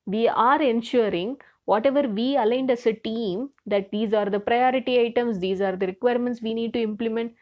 We 0.06 0.26
are 0.28 0.60
ensuring 0.60 1.40
whatever 1.64 2.02
we 2.08 2.36
aligned 2.36 2.70
as 2.70 2.86
a 2.86 2.94
team 2.94 3.50
that 3.66 3.90
these 3.90 4.14
are 4.14 4.30
the 4.30 4.40
priority 4.40 5.00
items, 5.00 5.38
these 5.38 5.60
are 5.60 5.76
the 5.76 5.86
requirements 5.86 6.40
we 6.42 6.54
need 6.54 6.72
to 6.74 6.82
implement. 6.82 7.34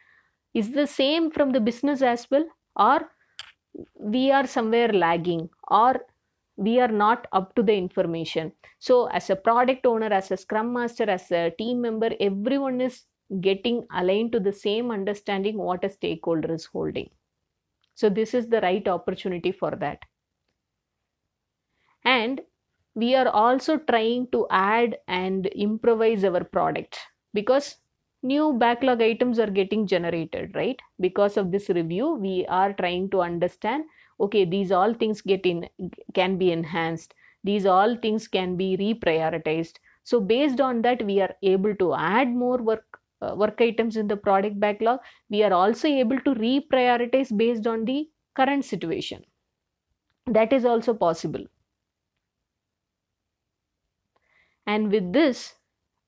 is 0.53 0.71
the 0.73 0.87
same 0.87 1.31
from 1.31 1.51
the 1.51 1.61
business 1.61 2.01
as 2.01 2.29
well 2.31 2.45
or 2.85 2.99
we 4.15 4.31
are 4.31 4.47
somewhere 4.47 4.91
lagging 5.03 5.49
or 5.69 6.01
we 6.57 6.79
are 6.79 6.87
not 6.87 7.27
up 7.31 7.53
to 7.55 7.63
the 7.63 7.73
information. 7.73 8.51
So 8.79 9.05
as 9.07 9.29
a 9.29 9.35
product 9.35 9.85
owner 9.85 10.07
as 10.07 10.31
a 10.31 10.37
scrum 10.37 10.73
master 10.73 11.09
as 11.09 11.31
a 11.31 11.51
team 11.51 11.81
member 11.81 12.11
everyone 12.19 12.81
is 12.81 13.03
getting 13.41 13.85
aligned 13.93 14.31
to 14.31 14.39
the 14.39 14.53
same 14.53 14.89
understanding 14.91 15.57
what 15.57 15.83
a 15.83 15.89
stakeholder 15.89 16.53
is 16.53 16.65
holding. 16.65 17.09
So 17.95 18.09
this 18.09 18.33
is 18.33 18.47
the 18.47 18.61
right 18.61 18.87
opportunity 18.87 19.51
for 19.51 19.71
that. 19.71 19.99
And 22.03 22.41
we 22.95 23.15
are 23.15 23.27
also 23.27 23.77
trying 23.77 24.27
to 24.31 24.47
add 24.49 24.97
and 25.07 25.45
improvise 25.47 26.23
our 26.23 26.43
product 26.43 26.97
because 27.33 27.77
new 28.23 28.53
backlog 28.53 29.01
items 29.01 29.37
are 29.37 29.51
getting 29.51 29.85
generated 29.85 30.55
right? 30.55 30.79
Because 30.99 31.37
of 31.37 31.51
this 31.51 31.69
review 31.69 32.15
we 32.15 32.45
are 32.47 32.73
trying 32.73 33.09
to 33.11 33.21
understand 33.21 33.83
okay 34.19 34.45
these 34.45 34.71
all 34.71 34.93
things 34.93 35.21
get 35.21 35.45
in 35.45 35.67
can 36.13 36.37
be 36.37 36.51
enhanced. 36.51 37.13
These 37.43 37.65
all 37.65 37.95
things 37.95 38.27
can 38.27 38.57
be 38.57 38.75
reprioritized. 38.77 39.77
So 40.03 40.19
based 40.19 40.61
on 40.61 40.81
that 40.81 41.03
we 41.05 41.21
are 41.21 41.33
able 41.41 41.75
to 41.75 41.93
add 41.93 42.29
more 42.29 42.57
work 42.57 42.99
uh, 43.21 43.35
work 43.35 43.59
items 43.61 43.97
in 43.97 44.07
the 44.07 44.17
product 44.17 44.59
backlog. 44.59 44.99
We 45.29 45.43
are 45.43 45.53
also 45.53 45.87
able 45.87 46.19
to 46.21 46.35
reprioritize 46.35 47.35
based 47.35 47.67
on 47.67 47.85
the 47.85 48.09
current 48.35 48.65
situation. 48.65 49.23
That 50.25 50.53
is 50.53 50.65
also 50.65 50.93
possible. 50.93 51.45
And 54.65 54.91
with 54.91 55.13
this 55.13 55.55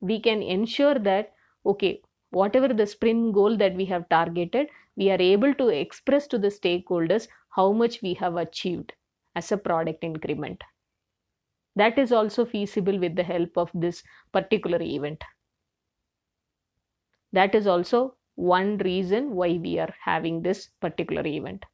we 0.01 0.19
can 0.19 0.41
ensure 0.41 0.97
that 0.99 1.33
okay 1.65 2.01
whatever 2.31 2.67
the 2.69 2.85
sprint 2.85 3.33
goal 3.33 3.57
that 3.57 3.75
we 3.75 3.85
have 3.85 4.07
targeted 4.09 4.67
we 4.95 5.09
are 5.11 5.21
able 5.21 5.53
to 5.53 5.67
express 5.69 6.27
to 6.27 6.37
the 6.37 6.47
stakeholders 6.47 7.27
how 7.59 7.71
much 7.73 8.01
we 8.01 8.15
have 8.23 8.37
achieved 8.37 8.93
as 9.35 9.51
a 9.51 9.57
product 9.57 10.03
increment. 10.03 10.63
That 11.75 11.97
is 11.97 12.11
also 12.11 12.45
feasible 12.45 12.99
with 12.99 13.15
the 13.15 13.23
help 13.23 13.57
of 13.57 13.71
this 13.73 14.03
particular 14.31 14.79
event. 14.81 15.23
That 17.33 17.55
is 17.55 17.65
also 17.65 18.17
one 18.35 18.77
reason 18.77 19.31
why 19.31 19.53
we 19.57 19.79
are 19.79 19.95
having 20.03 20.43
this 20.43 20.67
particular 20.79 21.25
event. 21.25 21.65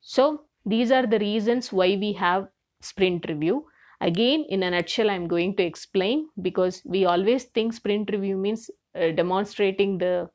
So 0.00 0.46
these 0.64 0.90
are 0.90 1.06
the 1.06 1.18
reasons 1.18 1.72
why 1.72 1.96
we 1.96 2.12
have 2.14 2.48
sprint 2.80 3.26
review. 3.28 3.66
Again, 4.00 4.44
in 4.48 4.62
a 4.62 4.70
nutshell, 4.70 5.10
I'm 5.10 5.28
going 5.28 5.56
to 5.56 5.62
explain 5.62 6.30
because 6.40 6.82
we 6.84 7.04
always 7.04 7.44
think 7.44 7.72
sprint 7.72 8.10
review 8.10 8.36
means 8.36 8.70
uh, 8.94 9.10
demonstrating 9.10 9.98
the 9.98 10.30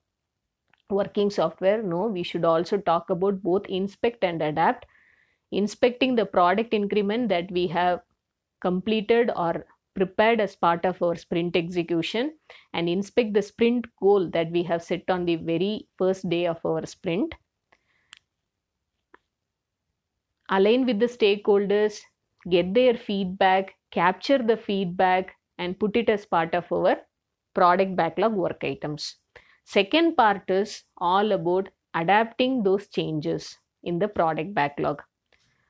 working 0.90 1.30
software. 1.30 1.82
No, 1.84 2.08
we 2.08 2.24
should 2.24 2.46
also 2.46 2.78
talk 2.78 3.10
about 3.10 3.42
both 3.44 3.66
inspect 3.68 4.24
and 4.24 4.42
adapt. 4.42 4.86
Inspecting 5.52 6.16
the 6.16 6.26
product 6.26 6.74
increment 6.74 7.30
that 7.30 7.52
we 7.52 7.68
have 7.68 8.02
completed 8.62 9.32
or 9.36 9.66
prepared 9.96 10.42
as 10.42 10.56
part 10.56 10.86
of 10.86 11.02
our 11.04 11.16
sprint 11.16 11.56
execution 11.56 12.38
and 12.74 12.90
inspect 12.90 13.34
the 13.34 13.42
sprint 13.42 13.88
goal 14.02 14.30
that 14.32 14.52
we 14.52 14.64
have 14.64 14.84
set 14.84 15.10
on 15.10 15.26
the 15.26 15.36
very 15.38 15.88
first 15.98 16.30
day 16.30 16.48
of 16.48 16.66
our 16.66 16.86
sprint. 16.86 17.36
Align 20.50 20.86
with 20.86 21.00
the 21.00 21.06
stakeholders, 21.06 22.02
get 22.50 22.74
their 22.74 22.96
feedback, 22.98 23.76
capture 23.92 24.38
the 24.38 24.58
feedback, 24.58 25.38
and 25.58 25.80
put 25.80 25.96
it 25.96 26.10
as 26.10 26.26
part 26.26 26.54
of 26.54 26.70
our 26.70 26.98
product 27.54 27.96
backlog 27.96 28.34
work 28.34 28.62
items. 28.64 29.16
Second 29.68 30.16
part 30.16 30.50
is 30.50 30.84
all 30.98 31.32
about 31.32 31.70
adapting 31.94 32.64
those 32.64 32.88
changes 32.88 33.58
in 33.84 34.00
the 34.00 34.08
product 34.08 34.54
backlog. 34.54 35.04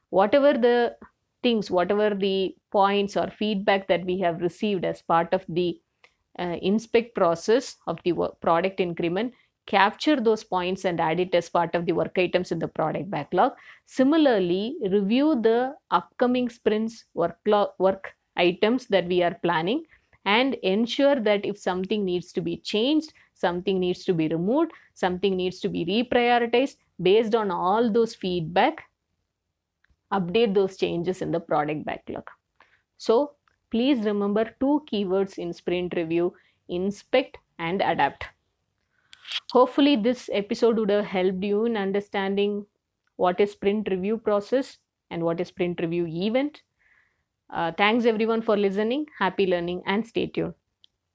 Whatever 0.10 0.54
the 0.54 0.98
things, 1.44 1.72
whatever 1.72 2.16
the 2.16 2.56
points 2.72 3.18
or 3.18 3.30
feedback 3.30 3.88
that 3.88 4.06
we 4.06 4.20
have 4.20 4.42
received 4.42 4.86
as 4.86 5.02
part 5.02 5.34
of 5.34 5.46
the 5.50 5.80
uh, 6.40 6.58
inspect 6.62 7.16
process 7.16 7.78
of 7.88 7.98
the 8.04 8.14
product 8.42 8.80
increment, 8.80 9.34
capture 9.66 10.18
those 10.20 10.44
points 10.44 10.86
and 10.86 11.00
add 11.02 11.20
it 11.20 11.34
as 11.36 11.50
part 11.50 11.76
of 11.76 11.86
the 11.86 11.92
work 11.94 12.18
items 12.18 12.52
in 12.52 12.60
the 12.60 12.68
product 12.68 13.10
backlog. 13.10 13.54
Similarly, 13.86 14.78
review 14.92 15.42
the 15.42 15.76
upcoming 15.92 16.50
sprints 16.50 17.06
work, 17.14 17.40
work 17.80 18.14
items 18.38 18.88
that 18.88 19.08
we 19.08 19.24
are 19.24 19.38
planning 19.44 19.84
and 20.26 20.56
ensure 20.56 21.16
that 21.16 21.46
if 21.46 21.58
something 21.58 22.06
needs 22.06 22.32
to 22.34 22.42
be 22.42 22.58
changed, 22.58 23.14
something 23.38 23.80
needs 23.80 24.04
to 24.06 24.14
be 24.14 24.28
removed, 24.28 24.72
something 24.94 25.36
needs 25.38 25.60
to 25.62 25.70
be 25.70 25.86
reprioritized 25.86 26.78
based 27.02 27.36
on 27.36 27.52
all 27.52 27.92
those 27.92 28.16
feedback, 28.16 28.90
update 30.12 30.54
those 30.54 30.78
changes 30.78 31.22
in 31.22 31.32
the 31.32 31.40
product 31.40 31.86
backlog. 31.86 32.30
So, 32.98 33.36
please 33.72 34.06
remember 34.06 34.46
two 34.60 34.86
keywords 34.92 35.38
in 35.40 35.54
sprint 35.54 35.96
review 35.96 36.36
inspect 36.70 37.40
and 37.60 37.82
adapt. 37.82 38.26
Hopefully, 39.52 39.96
this 39.98 40.30
episode 40.32 40.78
would 40.78 40.90
have 40.90 41.04
helped 41.06 41.44
you 41.44 41.66
in 41.66 41.76
understanding 41.76 42.66
what 43.18 43.40
is 43.42 43.52
sprint 43.52 43.90
review 43.90 44.18
process 44.18 44.78
and 45.10 45.24
what 45.24 45.42
is 45.42 45.50
sprint 45.50 45.80
review 45.82 46.06
event. 46.08 46.64
Uh, 47.50 47.72
thanks 47.74 48.06
everyone 48.06 48.42
for 48.42 48.58
listening. 48.58 49.08
Happy 49.20 49.48
learning 49.48 49.84
and 49.86 50.08
stay 50.08 50.28
tuned. 50.28 50.56